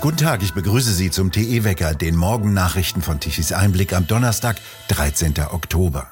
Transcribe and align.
Guten 0.00 0.18
Tag, 0.18 0.44
ich 0.44 0.54
begrüße 0.54 0.92
Sie 0.92 1.10
zum 1.10 1.32
TE-Wecker, 1.32 1.92
den 1.92 2.14
Morgennachrichten 2.14 3.02
von 3.02 3.18
Tichys 3.18 3.50
Einblick 3.50 3.92
am 3.92 4.06
Donnerstag, 4.06 4.60
13. 4.88 5.34
Oktober. 5.50 6.06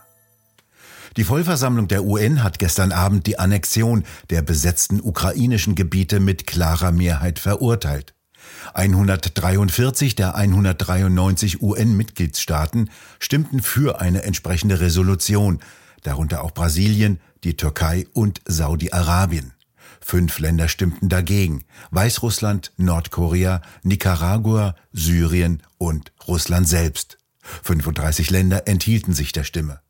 Die 1.17 1.23
Vollversammlung 1.23 1.87
der 1.87 2.05
UN 2.05 2.43
hat 2.43 2.59
gestern 2.59 2.91
Abend 2.91 3.29
die 3.29 3.39
Annexion 3.39 4.03
der 4.29 4.43
besetzten 4.43 5.01
ukrainischen 5.01 5.77
Gebiete 5.77 6.19
mit 6.19 6.49
klarer 6.49 6.91
Mehrheit 6.91 7.39
verurteilt. 7.39 8.13
143 8.75 10.17
der 10.17 10.35
193 10.35 11.63
UN-Mitgliedstaaten 11.63 12.91
stimmten 13.21 13.63
für 13.63 14.01
eine 14.01 14.25
entsprechende 14.25 14.81
Resolution, 14.81 15.61
darunter 16.03 16.43
auch 16.43 16.51
Brasilien, 16.51 17.21
die 17.45 17.57
Türkei 17.57 18.09
und 18.13 18.41
Saudi-Arabien. 18.47 19.56
Fünf 20.01 20.39
Länder 20.39 20.69
stimmten 20.69 21.09
dagegen. 21.09 21.65
Weißrussland, 21.91 22.73
Nordkorea, 22.77 23.63
Nicaragua, 23.83 24.75
Syrien 24.93 25.63
und 25.79 26.13
Russland 26.27 26.69
selbst. 26.69 27.19
35 27.63 28.31
Länder 28.31 28.67
enthielten 28.67 29.15
sich 29.15 29.33
der 29.33 29.45
Stimme. 29.45 29.81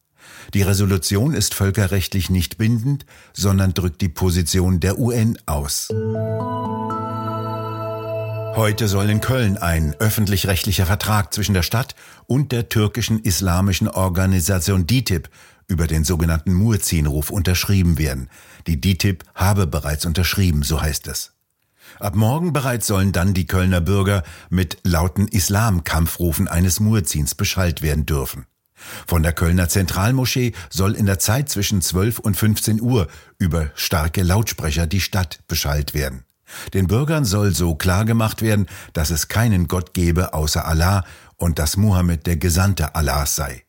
Die 0.55 0.63
Resolution 0.63 1.35
ist 1.35 1.55
völkerrechtlich 1.55 2.31
nicht 2.31 2.59
bindend, 2.59 3.07
sondern 3.33 3.75
drückt 3.75 4.01
die 4.01 4.09
Position 4.09 4.81
der 4.81 4.99
UN 4.99 5.39
aus. 5.47 5.89
Heute 8.57 8.89
soll 8.89 9.11
in 9.11 9.21
Köln 9.21 9.59
ein 9.59 9.95
öffentlich-rechtlicher 9.99 10.87
Vertrag 10.87 11.35
zwischen 11.35 11.53
der 11.53 11.63
Stadt 11.63 11.95
und 12.27 12.53
der 12.53 12.71
türkischen 12.71 13.21
islamischen 13.21 13.87
Organisation 13.87 14.87
DITIB 14.87 15.29
über 15.69 15.87
den 15.87 16.05
sogenannten 16.05 16.55
Muezzin-Ruf 16.55 17.31
unterschrieben 17.31 17.99
werden. 17.99 18.29
Die 18.67 18.81
DITIB 18.81 19.25
habe 19.35 19.67
bereits 19.67 20.07
unterschrieben, 20.07 20.63
so 20.63 20.81
heißt 20.81 21.09
es. 21.09 21.33
Ab 21.99 22.15
morgen 22.15 22.53
bereits 22.53 22.87
sollen 22.87 23.13
dann 23.13 23.33
die 23.33 23.47
Kölner 23.47 23.81
Bürger 23.81 24.23
mit 24.51 24.79
lauten 24.83 25.29
Islamkampfrufen 25.29 26.49
eines 26.49 26.81
Muezzins 26.81 27.35
beschallt 27.35 27.83
werden 27.83 28.07
dürfen. 28.07 28.47
Von 29.07 29.23
der 29.23 29.33
Kölner 29.33 29.69
Zentralmoschee 29.69 30.53
soll 30.69 30.95
in 30.95 31.07
der 31.07 31.19
Zeit 31.19 31.49
zwischen 31.49 31.81
12 31.81 32.19
und 32.19 32.37
15 32.37 32.81
Uhr 32.81 33.09
über 33.39 33.71
starke 33.75 34.23
Lautsprecher 34.23 34.87
die 34.87 35.01
Stadt 35.01 35.41
beschallt 35.49 35.95
werden. 35.95 36.25
Den 36.75 36.87
Bürgern 36.87 37.25
soll 37.25 37.55
so 37.55 37.75
klar 37.75 38.05
gemacht 38.05 38.43
werden, 38.43 38.67
dass 38.93 39.11
es 39.11 39.29
keinen 39.29 39.67
Gott 39.67 39.95
gebe 39.95 40.35
außer 40.35 40.67
Allah 40.67 41.05
und 41.37 41.59
dass 41.59 41.77
Muhammad 41.77 42.27
der 42.27 42.37
Gesandte 42.37 42.95
Allahs 42.95 43.35
sei. 43.35 43.66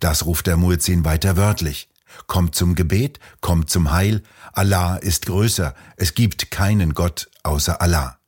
Das 0.00 0.26
ruft 0.26 0.46
der 0.46 0.56
Muezzin 0.56 1.04
weiter 1.04 1.36
wörtlich. 1.36 1.88
Kommt 2.26 2.54
zum 2.54 2.74
Gebet, 2.74 3.20
kommt 3.40 3.70
zum 3.70 3.92
Heil. 3.92 4.22
Allah 4.52 4.96
ist 4.96 5.26
größer. 5.26 5.74
Es 5.96 6.14
gibt 6.14 6.50
keinen 6.50 6.94
Gott 6.94 7.28
außer 7.42 7.80
Allah. 7.80 8.18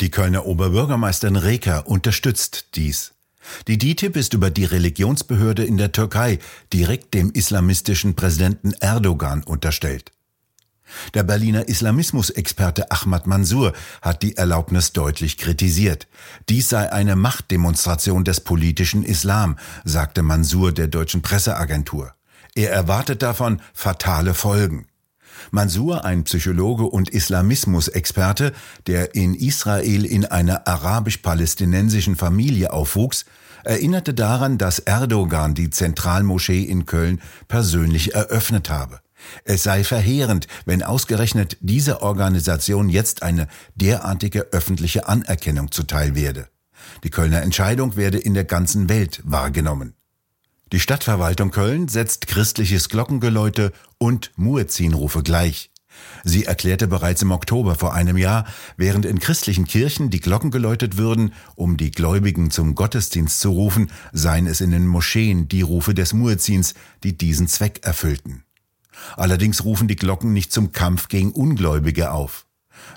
Die 0.00 0.10
Kölner 0.10 0.46
Oberbürgermeisterin 0.46 1.36
Reker 1.36 1.86
unterstützt 1.88 2.68
dies. 2.76 3.14
Die 3.66 3.78
DITIB 3.78 4.16
ist 4.16 4.34
über 4.34 4.50
die 4.50 4.64
Religionsbehörde 4.64 5.64
in 5.64 5.76
der 5.76 5.92
Türkei 5.92 6.38
direkt 6.72 7.14
dem 7.14 7.30
islamistischen 7.32 8.14
Präsidenten 8.14 8.72
Erdogan 8.74 9.42
unterstellt. 9.42 10.12
Der 11.14 11.22
Berliner 11.22 11.68
Islamismusexperte 11.68 12.90
Ahmad 12.90 13.26
Mansour 13.26 13.72
hat 14.02 14.22
die 14.22 14.36
Erlaubnis 14.36 14.92
deutlich 14.92 15.38
kritisiert. 15.38 16.06
Dies 16.48 16.68
sei 16.68 16.92
eine 16.92 17.16
Machtdemonstration 17.16 18.24
des 18.24 18.40
politischen 18.40 19.02
Islam, 19.02 19.56
sagte 19.84 20.22
Mansour 20.22 20.72
der 20.72 20.88
deutschen 20.88 21.22
Presseagentur. 21.22 22.14
Er 22.54 22.72
erwartet 22.72 23.22
davon 23.22 23.60
fatale 23.72 24.34
Folgen. 24.34 24.86
Mansour, 25.50 26.04
ein 26.04 26.24
Psychologe 26.24 26.84
und 26.84 27.10
Islamismusexperte, 27.10 28.52
der 28.86 29.14
in 29.14 29.34
Israel 29.34 30.04
in 30.04 30.24
einer 30.24 30.66
arabisch-palästinensischen 30.66 32.16
Familie 32.16 32.72
aufwuchs, 32.72 33.24
erinnerte 33.64 34.14
daran, 34.14 34.58
dass 34.58 34.78
Erdogan 34.78 35.54
die 35.54 35.70
Zentralmoschee 35.70 36.62
in 36.62 36.86
Köln 36.86 37.20
persönlich 37.48 38.14
eröffnet 38.14 38.70
habe. 38.70 39.00
Es 39.44 39.62
sei 39.62 39.84
verheerend, 39.84 40.46
wenn 40.64 40.82
ausgerechnet 40.82 41.56
dieser 41.60 42.02
Organisation 42.02 42.88
jetzt 42.88 43.22
eine 43.22 43.48
derartige 43.74 44.52
öffentliche 44.52 45.08
Anerkennung 45.08 45.70
zuteil 45.70 46.14
werde. 46.14 46.48
Die 47.04 47.10
Kölner 47.10 47.42
Entscheidung 47.42 47.96
werde 47.96 48.18
in 48.18 48.34
der 48.34 48.44
ganzen 48.44 48.88
Welt 48.88 49.20
wahrgenommen. 49.24 49.94
Die 50.72 50.80
Stadtverwaltung 50.80 51.50
Köln 51.50 51.88
setzt 51.88 52.26
christliches 52.26 52.88
Glockengeläute 52.88 53.72
und 53.96 54.32
Muezzinrufe 54.36 55.22
gleich. 55.22 55.70
Sie 56.24 56.44
erklärte 56.44 56.86
bereits 56.86 57.22
im 57.22 57.30
Oktober 57.30 57.74
vor 57.74 57.94
einem 57.94 58.16
Jahr, 58.16 58.46
während 58.76 59.04
in 59.04 59.18
christlichen 59.18 59.64
Kirchen 59.64 60.10
die 60.10 60.20
Glocken 60.20 60.50
geläutet 60.50 60.96
würden, 60.96 61.32
um 61.54 61.76
die 61.76 61.90
Gläubigen 61.90 62.50
zum 62.50 62.74
Gottesdienst 62.74 63.40
zu 63.40 63.50
rufen, 63.50 63.90
seien 64.12 64.46
es 64.46 64.60
in 64.60 64.70
den 64.70 64.86
Moscheen 64.86 65.48
die 65.48 65.62
Rufe 65.62 65.94
des 65.94 66.12
Muezzins, 66.12 66.74
die 67.02 67.16
diesen 67.16 67.48
Zweck 67.48 67.80
erfüllten. 67.82 68.44
Allerdings 69.16 69.64
rufen 69.64 69.88
die 69.88 69.96
Glocken 69.96 70.32
nicht 70.32 70.52
zum 70.52 70.72
Kampf 70.72 71.08
gegen 71.08 71.32
Ungläubige 71.32 72.12
auf. 72.12 72.46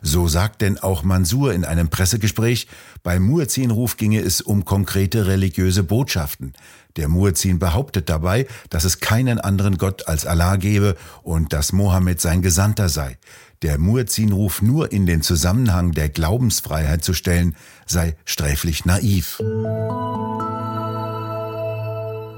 So 0.02 0.28
sagt 0.28 0.62
denn 0.62 0.78
auch 0.78 1.04
Mansur 1.04 1.54
in 1.54 1.66
einem 1.66 1.90
Pressegespräch, 1.90 2.68
beim 3.04 3.24
Muezzin-Ruf 3.24 3.98
ginge 3.98 4.20
es 4.20 4.42
um 4.42 4.66
konkrete 4.66 5.28
religiöse 5.28 5.84
Botschaften. 5.84 6.54
Der 6.98 7.08
Muezzin 7.08 7.60
behauptet 7.60 8.10
dabei, 8.10 8.48
dass 8.70 8.84
es 8.84 9.00
keinen 9.00 9.40
anderen 9.40 9.78
Gott 9.78 10.08
als 10.08 10.26
Allah 10.26 10.56
gebe 10.58 10.96
und 11.24 11.54
dass 11.54 11.74
Mohammed 11.74 12.20
sein 12.20 12.42
Gesandter 12.42 12.90
sei. 12.90 13.18
Der 13.62 13.78
Muezzin-Ruf 13.78 14.62
nur 14.62 14.92
in 14.92 15.06
den 15.06 15.22
Zusammenhang 15.22 15.92
der 15.92 16.10
Glaubensfreiheit 16.10 17.04
zu 17.04 17.14
stellen, 17.14 17.56
sei 17.86 18.16
sträflich 18.26 18.86
naiv. 18.86 19.38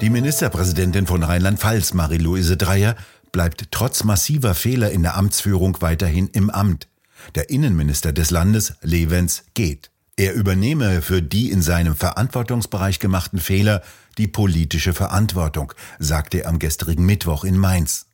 Die 0.02 0.10
Ministerpräsidentin 0.10 1.08
von 1.08 1.24
Rheinland-Pfalz, 1.24 1.94
Marie-Louise 1.94 2.58
Dreyer, 2.58 2.98
bleibt 3.34 3.66
trotz 3.72 4.06
massiver 4.06 4.56
Fehler 4.56 4.92
in 4.92 5.04
der 5.04 5.18
Amtsführung 5.18 5.82
weiterhin 5.82 6.30
im 6.30 6.50
Amt. 6.50 6.88
Der 7.36 7.50
Innenminister 7.50 8.14
des 8.14 8.32
Landes, 8.32 8.76
Levens, 8.82 9.44
geht. 9.54 9.92
Er 10.16 10.34
übernehme 10.34 11.02
für 11.02 11.22
die 11.22 11.52
in 11.52 11.62
seinem 11.62 11.96
Verantwortungsbereich 11.96 13.00
gemachten 13.00 13.40
Fehler 13.40 13.82
die 14.18 14.28
politische 14.28 14.94
Verantwortung, 14.94 15.74
sagte 16.00 16.44
er 16.44 16.50
am 16.50 16.60
gestrigen 16.60 17.06
Mittwoch 17.06 17.44
in 17.44 17.58
Mainz. 17.58 18.06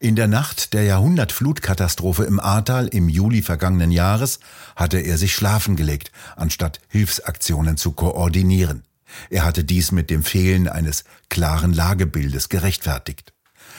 In 0.00 0.16
der 0.16 0.26
Nacht 0.26 0.74
der 0.74 0.82
Jahrhundertflutkatastrophe 0.82 2.24
im 2.24 2.40
Ahrtal 2.40 2.88
im 2.88 3.08
Juli 3.08 3.42
vergangenen 3.42 3.92
Jahres 3.92 4.40
hatte 4.74 4.98
er 4.98 5.16
sich 5.16 5.34
schlafen 5.34 5.76
gelegt, 5.76 6.10
anstatt 6.34 6.80
Hilfsaktionen 6.88 7.76
zu 7.76 7.92
koordinieren. 7.92 8.82
Er 9.30 9.44
hatte 9.44 9.62
dies 9.62 9.92
mit 9.92 10.10
dem 10.10 10.24
Fehlen 10.24 10.68
eines 10.68 11.04
klaren 11.28 11.72
Lagebildes 11.72 12.48
gerechtfertigt. 12.48 13.33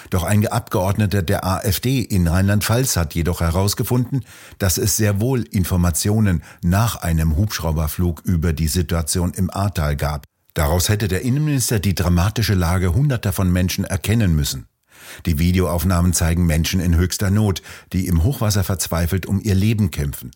Doch 0.10 0.24
ein 0.24 0.46
Abgeordneter 0.48 1.22
der 1.22 1.46
AfD 1.46 2.02
in 2.02 2.28
Rheinland-Pfalz 2.28 2.96
hat 2.98 3.16
jedoch 3.16 3.42
herausgefunden, 3.42 4.26
dass 4.60 4.78
es 4.78 4.98
sehr 4.98 5.20
wohl 5.20 5.44
Informationen 5.44 6.44
nach 6.62 6.98
einem 6.98 7.36
Hubschrauberflug 7.36 8.22
über 8.24 8.54
die 8.54 8.68
Situation 8.68 9.34
im 9.34 9.50
Ahrtal 9.50 9.96
gab. 9.96 10.26
Daraus 10.54 10.90
hätte 10.90 11.08
der 11.08 11.22
Innenminister 11.22 11.80
die 11.80 11.96
dramatische 11.96 12.54
Lage 12.54 12.94
hunderter 12.94 13.34
von 13.34 13.52
Menschen 13.52 13.84
erkennen 13.84 14.36
müssen. 14.36 14.68
Die 15.26 15.38
Videoaufnahmen 15.38 16.14
zeigen 16.14 16.46
Menschen 16.46 16.80
in 16.80 16.96
höchster 16.96 17.30
Not, 17.30 17.62
die 17.94 18.08
im 18.08 18.24
Hochwasser 18.24 18.64
verzweifelt 18.64 19.26
um 19.26 19.42
ihr 19.42 19.56
Leben 19.56 19.92
kämpfen. 19.92 20.32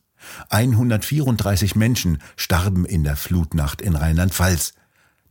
134 0.50 1.76
Menschen 1.76 2.22
starben 2.36 2.86
in 2.86 3.04
der 3.04 3.16
Flutnacht 3.16 3.82
in 3.82 3.96
Rheinland-Pfalz. 3.96 4.74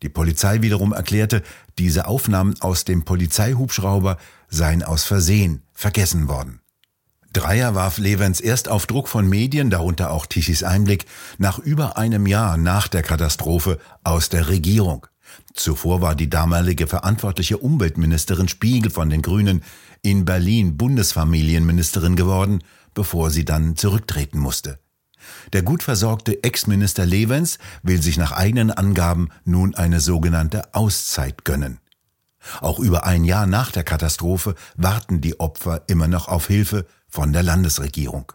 Die 0.02 0.08
Polizei 0.08 0.62
wiederum 0.62 0.92
erklärte, 0.92 1.42
diese 1.78 2.06
Aufnahmen 2.06 2.54
aus 2.60 2.84
dem 2.84 3.04
Polizeihubschrauber 3.04 4.16
seien 4.48 4.82
aus 4.82 5.04
Versehen 5.04 5.62
vergessen 5.72 6.28
worden. 6.28 6.60
Dreier 7.32 7.74
warf 7.74 7.98
Levens 7.98 8.40
erst 8.40 8.68
auf 8.68 8.86
Druck 8.86 9.08
von 9.08 9.28
Medien, 9.28 9.70
darunter 9.70 10.10
auch 10.10 10.26
Tichys 10.26 10.62
Einblick, 10.62 11.04
nach 11.36 11.58
über 11.58 11.98
einem 11.98 12.26
Jahr 12.26 12.56
nach 12.56 12.88
der 12.88 13.02
Katastrophe 13.02 13.78
aus 14.02 14.28
der 14.28 14.48
Regierung. 14.48 15.06
Zuvor 15.52 16.00
war 16.00 16.14
die 16.14 16.30
damalige 16.30 16.86
verantwortliche 16.86 17.58
Umweltministerin 17.58 18.48
Spiegel 18.48 18.90
von 18.90 19.10
den 19.10 19.20
Grünen 19.20 19.62
in 20.00 20.24
Berlin 20.24 20.76
Bundesfamilienministerin 20.76 22.16
geworden, 22.16 22.62
bevor 22.94 23.30
sie 23.30 23.44
dann 23.44 23.76
zurücktreten 23.76 24.38
musste. 24.38 24.78
Der 25.52 25.62
gut 25.62 25.82
versorgte 25.82 26.42
Ex-Minister 26.42 27.06
Levens 27.06 27.58
will 27.82 28.02
sich 28.02 28.16
nach 28.18 28.32
eigenen 28.32 28.70
Angaben 28.70 29.28
nun 29.44 29.74
eine 29.74 30.00
sogenannte 30.00 30.74
Auszeit 30.74 31.44
gönnen. 31.44 31.78
Auch 32.60 32.78
über 32.78 33.04
ein 33.04 33.24
Jahr 33.24 33.46
nach 33.46 33.70
der 33.70 33.84
Katastrophe 33.84 34.54
warten 34.76 35.20
die 35.20 35.40
Opfer 35.40 35.82
immer 35.88 36.08
noch 36.08 36.28
auf 36.28 36.46
Hilfe 36.46 36.86
von 37.08 37.32
der 37.32 37.42
Landesregierung. 37.42 38.32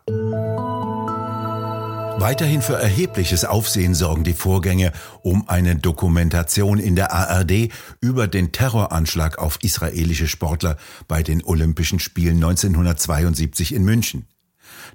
Weiterhin 2.19 2.61
für 2.61 2.75
erhebliches 2.75 3.43
Aufsehen 3.43 3.95
sorgen 3.95 4.23
die 4.23 4.33
Vorgänge 4.33 4.93
um 5.23 5.49
eine 5.49 5.75
Dokumentation 5.75 6.79
in 6.79 6.95
der 6.95 7.11
ARD 7.11 7.69
über 8.01 8.27
den 8.27 8.51
Terroranschlag 8.51 9.39
auf 9.39 9.57
israelische 9.61 10.27
Sportler 10.27 10.77
bei 11.07 11.23
den 11.23 11.43
Olympischen 11.43 11.99
Spielen 11.99 12.35
1972 12.35 13.73
in 13.73 13.83
München. 13.83 14.27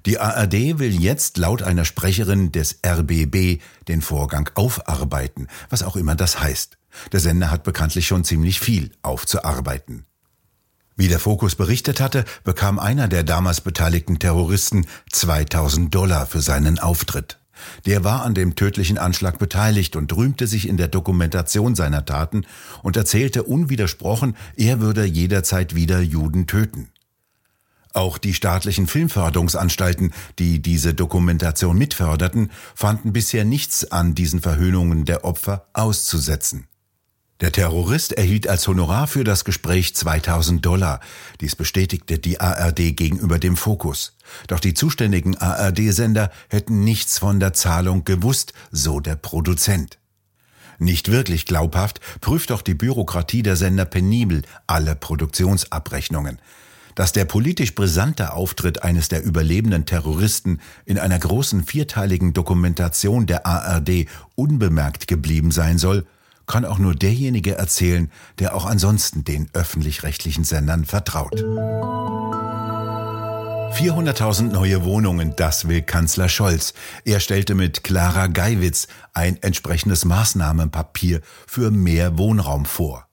Die 0.05 0.19
ARD 0.19 0.79
will 0.79 0.99
jetzt 0.99 1.37
laut 1.37 1.63
einer 1.63 1.85
Sprecherin 1.85 2.51
des 2.51 2.79
RBB 2.85 3.61
den 3.87 4.01
Vorgang 4.01 4.49
aufarbeiten, 4.55 5.47
was 5.69 5.83
auch 5.83 5.95
immer 5.95 6.15
das 6.15 6.39
heißt. 6.39 6.77
Der 7.11 7.19
Sender 7.19 7.51
hat 7.51 7.63
bekanntlich 7.63 8.07
schon 8.07 8.23
ziemlich 8.23 8.59
viel 8.59 8.91
aufzuarbeiten. 9.01 10.05
Wie 10.95 11.07
der 11.07 11.19
Fokus 11.19 11.55
berichtet 11.55 12.01
hatte, 12.01 12.25
bekam 12.43 12.77
einer 12.77 13.07
der 13.07 13.23
damals 13.23 13.61
beteiligten 13.61 14.19
Terroristen 14.19 14.85
2000 15.11 15.93
Dollar 15.95 16.25
für 16.25 16.41
seinen 16.41 16.77
Auftritt. 16.77 17.39
Der 17.85 18.03
war 18.03 18.23
an 18.23 18.33
dem 18.33 18.55
tödlichen 18.55 18.97
Anschlag 18.97 19.39
beteiligt 19.39 19.95
und 19.95 20.15
rühmte 20.15 20.47
sich 20.47 20.67
in 20.67 20.77
der 20.77 20.87
Dokumentation 20.87 21.75
seiner 21.75 22.05
Taten 22.05 22.45
und 22.83 22.97
erzählte 22.97 23.43
unwidersprochen, 23.43 24.35
er 24.55 24.81
würde 24.81 25.05
jederzeit 25.05 25.75
wieder 25.75 26.01
Juden 26.01 26.47
töten. 26.47 26.89
Auch 27.93 28.17
die 28.17 28.33
staatlichen 28.33 28.87
Filmförderungsanstalten, 28.87 30.13
die 30.37 30.61
diese 30.61 30.93
Dokumentation 30.93 31.77
mitförderten, 31.77 32.51
fanden 32.75 33.13
bisher 33.13 33.45
nichts 33.45 33.91
an 33.91 34.13
diesen 34.13 34.41
Verhöhnungen 34.41 35.05
der 35.05 35.25
Opfer 35.25 35.67
auszusetzen. 35.73 36.67
Der 37.41 37.53
Terrorist 37.53 38.11
erhielt 38.11 38.49
als 38.49 38.67
Honorar 38.67 39.07
für 39.07 39.23
das 39.23 39.45
Gespräch 39.45 39.95
2000 39.95 40.65
Dollar. 40.65 40.99
Dies 41.39 41.55
bestätigte 41.55 42.19
die 42.19 42.41
ARD 42.41 42.97
gegenüber 42.97 43.39
dem 43.39 43.55
Fokus. 43.55 44.17
Doch 44.47 44.59
die 44.59 44.73
zuständigen 44.73 45.37
ARD-Sender 45.37 46.31
hätten 46.49 46.83
nichts 46.83 47.17
von 47.17 47.39
der 47.39 47.53
Zahlung 47.53 48.03
gewusst, 48.03 48.51
so 48.71 48.99
der 48.99 49.15
Produzent. 49.15 49.99
Nicht 50.79 51.11
wirklich 51.11 51.45
glaubhaft 51.45 52.01
prüft 52.19 52.49
doch 52.49 52.61
die 52.61 52.73
Bürokratie 52.73 53.41
der 53.41 53.55
Sender 53.55 53.85
penibel 53.85 54.41
alle 54.67 54.95
Produktionsabrechnungen. 54.95 56.39
Dass 56.95 57.11
der 57.11 57.25
politisch 57.25 57.75
brisante 57.75 58.33
Auftritt 58.33 58.83
eines 58.83 59.07
der 59.07 59.23
überlebenden 59.23 59.85
Terroristen 59.85 60.59
in 60.85 60.99
einer 60.99 61.19
großen 61.19 61.63
vierteiligen 61.63 62.33
Dokumentation 62.33 63.25
der 63.25 63.45
ARD 63.45 64.07
unbemerkt 64.35 65.07
geblieben 65.07 65.51
sein 65.51 65.77
soll, 65.77 66.05
kann 66.47 66.65
auch 66.65 66.79
nur 66.79 66.95
derjenige 66.95 67.55
erzählen, 67.55 68.11
der 68.39 68.55
auch 68.55 68.65
ansonsten 68.65 69.23
den 69.23 69.49
öffentlich-rechtlichen 69.53 70.43
Sendern 70.43 70.83
vertraut. 70.83 71.43
400.000 73.73 74.51
neue 74.51 74.83
Wohnungen, 74.83 75.35
das 75.37 75.67
will 75.67 75.81
Kanzler 75.83 76.27
Scholz. 76.27 76.73
Er 77.05 77.19
stellte 77.19 77.55
mit 77.55 77.83
Clara 77.83 78.27
Geiwitz 78.27 78.87
ein 79.13 79.41
entsprechendes 79.41 80.05
Maßnahmenpapier 80.05 81.21
für 81.47 81.71
mehr 81.71 82.17
Wohnraum 82.17 82.65
vor. 82.65 83.08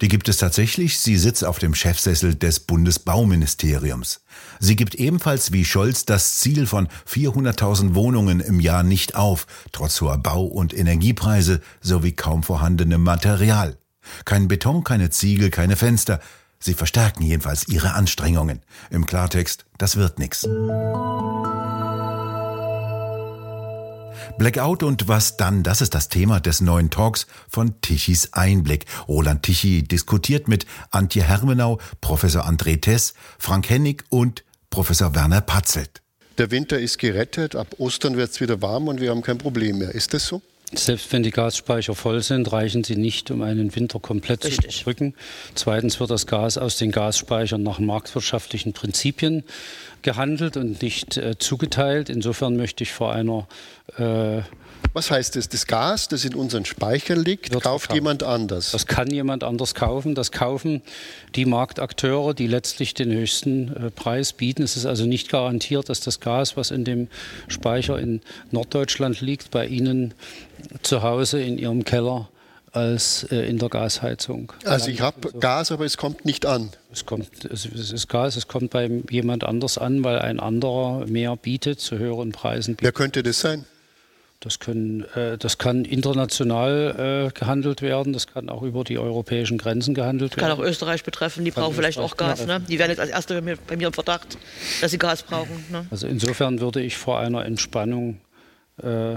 Die 0.00 0.08
gibt 0.08 0.28
es 0.28 0.38
tatsächlich. 0.38 0.98
Sie 0.98 1.16
sitzt 1.16 1.44
auf 1.44 1.58
dem 1.58 1.74
Chefsessel 1.74 2.34
des 2.34 2.60
Bundesbauministeriums. 2.60 4.22
Sie 4.58 4.76
gibt 4.76 4.94
ebenfalls 4.94 5.52
wie 5.52 5.64
Scholz 5.64 6.06
das 6.06 6.38
Ziel 6.38 6.66
von 6.66 6.88
400.000 7.08 7.94
Wohnungen 7.94 8.40
im 8.40 8.60
Jahr 8.60 8.82
nicht 8.82 9.14
auf, 9.14 9.46
trotz 9.72 10.00
hoher 10.00 10.18
Bau- 10.18 10.44
und 10.44 10.72
Energiepreise 10.72 11.60
sowie 11.80 12.12
kaum 12.12 12.42
vorhandenem 12.42 13.02
Material. 13.02 13.76
Kein 14.24 14.48
Beton, 14.48 14.84
keine 14.84 15.10
Ziegel, 15.10 15.50
keine 15.50 15.76
Fenster. 15.76 16.20
Sie 16.58 16.74
verstärken 16.74 17.22
jedenfalls 17.22 17.68
ihre 17.68 17.94
Anstrengungen. 17.94 18.60
Im 18.90 19.06
Klartext, 19.06 19.64
das 19.78 19.96
wird 19.96 20.18
nix. 20.18 20.46
Blackout 24.38 24.82
und 24.82 25.08
was 25.08 25.36
dann, 25.36 25.62
das 25.62 25.80
ist 25.80 25.94
das 25.94 26.08
Thema 26.08 26.40
des 26.40 26.60
neuen 26.60 26.90
Talks 26.90 27.26
von 27.48 27.80
Tichys 27.80 28.32
Einblick. 28.32 28.86
Roland 29.08 29.42
Tichy 29.42 29.82
diskutiert 29.82 30.48
mit 30.48 30.66
Antje 30.90 31.22
Hermenau, 31.22 31.78
Professor 32.00 32.46
André 32.48 32.80
Tess, 32.80 33.14
Frank 33.38 33.68
Hennig 33.68 34.04
und 34.08 34.44
Professor 34.70 35.14
Werner 35.14 35.40
Patzelt. 35.40 36.02
Der 36.38 36.50
Winter 36.50 36.78
ist 36.78 36.98
gerettet, 36.98 37.54
ab 37.54 37.74
Ostern 37.78 38.16
wird 38.16 38.30
es 38.30 38.40
wieder 38.40 38.62
warm 38.62 38.88
und 38.88 39.00
wir 39.00 39.10
haben 39.10 39.22
kein 39.22 39.38
Problem 39.38 39.78
mehr. 39.78 39.94
Ist 39.94 40.14
das 40.14 40.26
so? 40.26 40.40
Selbst 40.72 41.12
wenn 41.12 41.24
die 41.24 41.32
Gasspeicher 41.32 41.96
voll 41.96 42.22
sind, 42.22 42.52
reichen 42.52 42.84
sie 42.84 42.94
nicht, 42.94 43.30
um 43.32 43.42
einen 43.42 43.74
Winter 43.74 43.98
komplett 43.98 44.44
Richtig. 44.44 44.70
zu 44.70 44.82
überbrücken. 44.82 45.14
Zweitens 45.54 45.98
wird 45.98 46.10
das 46.10 46.28
Gas 46.28 46.58
aus 46.58 46.76
den 46.76 46.92
Gasspeichern 46.92 47.62
nach 47.62 47.80
marktwirtschaftlichen 47.80 48.72
Prinzipien 48.72 49.42
gehandelt 50.02 50.56
und 50.56 50.80
nicht 50.80 51.16
äh, 51.16 51.36
zugeteilt. 51.38 52.08
Insofern 52.08 52.56
möchte 52.56 52.84
ich 52.84 52.92
vor 52.92 53.12
einer 53.12 53.48
äh, 53.96 54.42
was 54.92 55.10
heißt 55.10 55.36
das? 55.36 55.48
Das 55.48 55.66
Gas, 55.66 56.08
das 56.08 56.24
in 56.24 56.34
unseren 56.34 56.64
Speichern 56.64 57.24
liegt, 57.24 57.50
kauft 57.50 57.62
verkauft. 57.62 57.94
jemand 57.94 58.22
anders? 58.22 58.72
Das 58.72 58.86
kann 58.86 59.10
jemand 59.10 59.44
anders 59.44 59.74
kaufen. 59.74 60.14
Das 60.14 60.32
kaufen 60.32 60.82
die 61.34 61.44
Marktakteure, 61.44 62.34
die 62.34 62.46
letztlich 62.46 62.94
den 62.94 63.12
höchsten 63.12 63.76
äh, 63.76 63.90
Preis 63.90 64.32
bieten. 64.32 64.62
Es 64.62 64.76
ist 64.76 64.86
also 64.86 65.06
nicht 65.06 65.30
garantiert, 65.30 65.88
dass 65.88 66.00
das 66.00 66.20
Gas, 66.20 66.56
was 66.56 66.70
in 66.70 66.84
dem 66.84 67.08
Speicher 67.48 67.98
in 67.98 68.20
Norddeutschland 68.50 69.20
liegt, 69.20 69.50
bei 69.50 69.66
Ihnen 69.66 70.14
zu 70.82 71.02
Hause 71.02 71.40
in 71.40 71.58
Ihrem 71.58 71.84
Keller 71.84 72.28
als 72.72 73.24
äh, 73.30 73.48
in 73.48 73.58
der 73.58 73.68
Gasheizung. 73.68 74.52
Also 74.64 74.90
ich 74.90 75.00
habe 75.00 75.30
so. 75.32 75.38
Gas, 75.38 75.72
aber 75.72 75.84
es 75.84 75.96
kommt 75.96 76.24
nicht 76.24 76.46
an. 76.46 76.70
Es 76.92 77.06
kommt, 77.06 77.44
es, 77.44 77.64
es, 77.66 77.92
ist 77.92 78.08
Gas, 78.08 78.36
es 78.36 78.48
kommt 78.48 78.70
bei 78.70 78.90
jemand 79.10 79.44
anders 79.44 79.78
an, 79.78 80.04
weil 80.04 80.18
ein 80.20 80.40
anderer 80.40 81.06
mehr 81.06 81.36
bietet, 81.36 81.80
zu 81.80 81.98
höheren 81.98 82.32
Preisen. 82.32 82.76
Bietet. 82.76 82.84
Wer 82.84 82.92
könnte 82.92 83.22
das 83.22 83.40
sein? 83.40 83.64
Das, 84.40 84.58
können, 84.58 85.04
äh, 85.14 85.36
das 85.36 85.58
kann 85.58 85.84
international 85.84 87.28
äh, 87.28 87.38
gehandelt 87.38 87.82
werden, 87.82 88.14
das 88.14 88.26
kann 88.26 88.48
auch 88.48 88.62
über 88.62 88.84
die 88.84 88.98
europäischen 88.98 89.58
Grenzen 89.58 89.92
gehandelt 89.92 90.36
werden. 90.36 90.48
Kann 90.48 90.58
auch 90.58 90.64
Österreich 90.64 91.04
betreffen, 91.04 91.44
die 91.44 91.50
kann 91.50 91.64
brauchen 91.64 91.74
vielleicht 91.74 91.98
auch 91.98 92.16
Gas. 92.16 92.46
Ne? 92.46 92.60
Die 92.66 92.78
werden 92.78 92.90
jetzt 92.90 93.00
als 93.00 93.10
Erste 93.10 93.34
bei 93.34 93.42
mir, 93.42 93.58
bei 93.66 93.76
mir 93.76 93.88
im 93.88 93.92
Verdacht, 93.92 94.38
dass 94.80 94.92
sie 94.92 94.98
Gas 94.98 95.22
brauchen. 95.22 95.64
Ne? 95.70 95.86
Also 95.90 96.06
insofern 96.06 96.60
würde 96.60 96.80
ich 96.80 96.96
vor 96.96 97.20
einer 97.20 97.44
Entspannung 97.44 98.20
äh, 98.82 99.16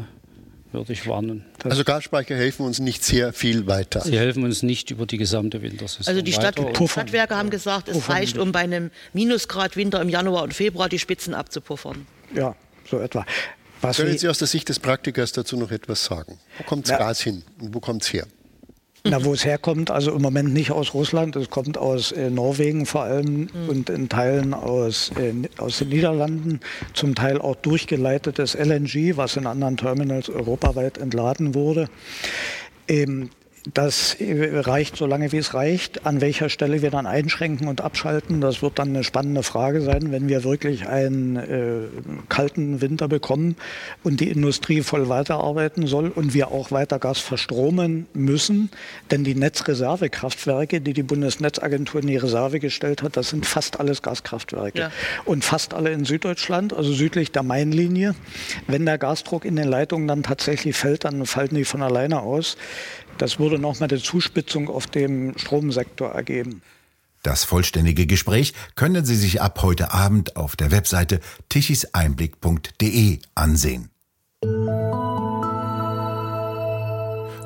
würde 0.74 0.92
ich 0.92 1.08
warnen. 1.08 1.46
Also 1.64 1.84
Gasspeicher 1.84 2.36
helfen 2.36 2.66
uns 2.66 2.80
nicht 2.80 3.04
sehr 3.04 3.32
viel 3.32 3.68
weiter. 3.68 4.02
Sie 4.02 4.18
helfen 4.18 4.44
uns 4.44 4.64
nicht 4.64 4.92
über 4.92 5.06
die 5.06 5.18
gesamte 5.18 5.62
Wintersaison. 5.62 6.08
Also 6.08 6.22
die 6.22 6.34
Stadt, 6.34 6.56
Stadtwerke 6.86 7.36
haben 7.36 7.50
gesagt, 7.50 7.88
es 7.88 7.96
puffern. 7.96 8.16
reicht, 8.16 8.38
um 8.38 8.52
bei 8.52 8.60
einem 8.60 8.92
Minusgrad 9.14 9.78
Winter 9.78 10.02
im 10.02 10.10
Januar 10.10 10.44
und 10.44 10.54
Februar 10.54 10.90
die 10.90 11.00
Spitzen 11.00 11.34
abzupuffern. 11.34 12.08
Ja, 12.34 12.56
so 12.90 13.00
etwa. 13.00 13.26
Was 13.84 13.98
Können 13.98 14.18
Sie 14.18 14.30
aus 14.30 14.38
der 14.38 14.48
Sicht 14.48 14.70
des 14.70 14.80
Praktikers 14.80 15.34
dazu 15.34 15.58
noch 15.58 15.72
etwas 15.72 16.06
sagen? 16.06 16.40
Wo 16.58 16.64
kommt 16.64 16.90
das 16.90 16.98
Gas 16.98 17.22
hin 17.22 17.44
und 17.60 17.74
wo 17.74 17.80
kommt 17.80 18.04
es 18.04 18.14
her? 18.14 18.26
Na, 19.06 19.24
wo 19.26 19.34
es 19.34 19.44
herkommt, 19.44 19.92
also 19.92 20.14
im 20.14 20.22
Moment 20.22 20.54
nicht 20.54 20.72
aus 20.72 20.94
Russland, 20.94 21.36
es 21.36 21.50
kommt 21.50 21.78
aus 21.78 22.14
äh, 22.14 22.30
Norwegen 22.30 22.86
vor 22.86 23.04
allem 23.04 23.50
mhm. 23.54 23.70
und 23.70 23.90
in 23.90 24.08
Teilen 24.08 24.54
aus, 24.54 25.12
äh, 25.20 25.34
aus 25.58 25.80
den 25.80 25.90
Niederlanden, 25.90 26.62
zum 26.94 27.14
Teil 27.14 27.42
auch 27.42 27.56
durchgeleitetes 27.56 28.56
LNG, 28.56 29.18
was 29.18 29.36
in 29.36 29.46
anderen 29.46 29.76
Terminals 29.76 30.30
europaweit 30.30 30.98
entladen 31.00 31.54
wurde. 31.54 31.90
Ähm, 32.88 33.30
das 33.72 34.18
reicht 34.20 34.98
so 34.98 35.06
lange, 35.06 35.32
wie 35.32 35.38
es 35.38 35.54
reicht. 35.54 36.06
An 36.06 36.20
welcher 36.20 36.50
Stelle 36.50 36.82
wir 36.82 36.92
dann 36.92 37.06
einschränken 37.06 37.70
und 37.70 37.80
abschalten, 37.80 38.42
das 38.42 38.62
wird 38.62 38.78
dann 38.78 38.90
eine 38.90 39.06
spannende 39.06 39.42
Frage 39.42 39.82
sein, 39.82 40.12
wenn 40.12 40.28
wir 40.28 40.44
wirklich 40.44 40.88
einen 40.90 41.38
äh, 41.38 41.78
kalten 42.28 42.82
Winter 42.82 43.08
bekommen 43.08 43.56
und 44.04 44.20
die 44.20 44.30
Industrie 44.30 44.82
voll 44.82 45.08
weiterarbeiten 45.08 45.88
soll 45.88 46.10
und 46.10 46.34
wir 46.34 46.50
auch 46.50 46.72
weiter 46.72 47.00
Gas 47.00 47.20
verstromen 47.20 48.06
müssen. 48.14 48.70
Denn 49.12 49.24
die 49.24 49.36
Netzreservekraftwerke, 49.36 50.82
die 50.82 50.92
die 50.92 51.04
Bundesnetzagentur 51.04 52.02
in 52.02 52.08
die 52.08 52.18
Reserve 52.18 52.60
gestellt 52.60 53.02
hat, 53.02 53.16
das 53.16 53.30
sind 53.30 53.46
fast 53.46 53.80
alles 53.80 54.02
Gaskraftwerke. 54.02 54.78
Ja. 54.78 54.92
Und 55.24 55.46
fast 55.46 55.74
alle 55.74 55.92
in 55.92 56.04
Süddeutschland, 56.04 56.74
also 56.74 56.92
südlich 56.92 57.32
der 57.32 57.44
Mainlinie. 57.44 58.14
Wenn 58.68 58.86
der 58.86 58.98
Gasdruck 58.98 59.46
in 59.46 59.56
den 59.56 59.70
Leitungen 59.70 60.06
dann 60.10 60.22
tatsächlich 60.22 60.76
fällt, 60.76 61.06
dann 61.06 61.26
fallen 61.26 61.52
die 61.52 61.64
von 61.64 61.82
alleine 61.82 62.22
aus. 62.22 62.58
Das 63.18 63.40
würde 63.40 63.60
nochmal 63.60 63.90
eine 63.90 64.02
Zuspitzung 64.02 64.70
auf 64.70 64.88
dem 64.88 65.38
Stromsektor 65.38 66.10
ergeben. 66.10 66.62
Das 67.24 67.46
vollständige 67.46 68.06
Gespräch 68.06 68.54
können 68.76 69.06
Sie 69.06 69.16
sich 69.16 69.42
ab 69.42 69.62
heute 69.62 69.94
Abend 69.94 70.36
auf 70.36 70.58
der 70.58 70.72
Webseite 70.72 71.22
tichiseinblick.de 71.48 73.20
ansehen. 73.34 73.93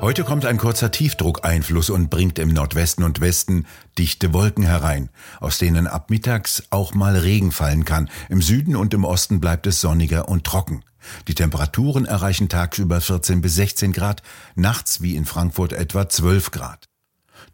Heute 0.00 0.22
kommt 0.22 0.46
ein 0.46 0.58
kurzer 0.58 0.92
Tiefdruckeinfluss 0.92 1.90
und 1.90 2.08
bringt 2.08 2.38
im 2.38 2.50
Nordwesten 2.50 3.02
und 3.02 3.20
Westen 3.20 3.66
dichte 3.98 4.32
Wolken 4.32 4.62
herein, 4.62 5.10
aus 5.40 5.58
denen 5.58 5.88
ab 5.88 6.08
mittags 6.08 6.62
auch 6.70 6.94
mal 6.94 7.16
Regen 7.16 7.50
fallen 7.50 7.84
kann. 7.84 8.08
Im 8.28 8.40
Süden 8.40 8.76
und 8.76 8.94
im 8.94 9.04
Osten 9.04 9.40
bleibt 9.40 9.66
es 9.66 9.80
sonniger 9.80 10.28
und 10.28 10.44
trocken. 10.44 10.84
Die 11.26 11.34
Temperaturen 11.34 12.04
erreichen 12.04 12.48
tagsüber 12.48 13.00
14 13.00 13.40
bis 13.40 13.56
16 13.56 13.92
Grad, 13.92 14.22
nachts 14.54 15.02
wie 15.02 15.16
in 15.16 15.24
Frankfurt 15.24 15.72
etwa 15.72 16.08
12 16.08 16.52
Grad. 16.52 16.88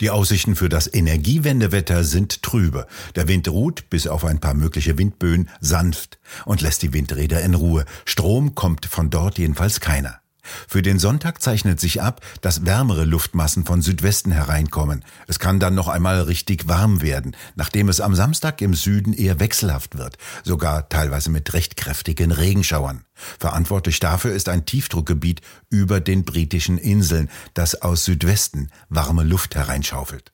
Die 0.03 0.11
Aussichten 0.11 0.55
für 0.55 0.69
das 0.69 0.93
Energiewendewetter 0.93 2.05
sind 2.05 2.43
trübe. 2.43 2.87
Der 3.17 3.27
Wind 3.27 3.49
ruht, 3.49 3.89
bis 3.89 4.07
auf 4.07 4.25
ein 4.25 4.41
paar 4.41 4.55
mögliche 4.55 4.99
Windböen, 4.99 5.49
sanft 5.61 6.19
und 6.45 6.61
lässt 6.61 6.83
die 6.83 6.93
Windräder 6.93 7.41
in 7.41 7.55
Ruhe. 7.55 7.87
Strom 8.05 8.55
kommt 8.55 8.85
von 8.85 9.09
dort 9.09 9.39
jedenfalls 9.39 9.81
keiner. 9.81 10.21
Für 10.69 10.83
den 10.83 10.99
Sonntag 10.99 11.41
zeichnet 11.41 11.81
sich 11.81 12.03
ab, 12.03 12.21
dass 12.41 12.67
wärmere 12.67 13.05
Luftmassen 13.05 13.65
von 13.65 13.83
Südwesten 13.83 14.31
hereinkommen. 14.31 15.05
Es 15.27 15.39
kann 15.39 15.61
dann 15.61 15.75
noch 15.75 15.89
einmal 15.89 16.21
richtig 16.23 16.69
warm 16.69 17.03
werden, 17.03 17.37
nachdem 17.55 17.89
es 17.89 18.01
am 18.01 18.15
Samstag 18.15 18.61
im 18.61 18.75
Süden 18.75 19.13
eher 19.13 19.41
wechselhaft 19.41 19.97
wird, 19.97 20.19
sogar 20.43 20.89
teilweise 20.89 21.31
mit 21.31 21.53
recht 21.55 21.77
kräftigen 21.77 22.33
Regenschauern. 22.33 23.05
Verantwortlich 23.39 24.01
dafür 24.01 24.33
ist 24.33 24.49
ein 24.49 24.67
Tiefdruckgebiet 24.67 25.41
über 25.71 26.01
den 26.01 26.25
britischen 26.25 26.79
Inseln, 26.79 27.31
das 27.55 27.81
aus 27.81 28.05
Südwesten 28.05 28.71
warme 28.89 29.25
Luft 29.25 29.55
hereinschaufelt. 29.55 30.34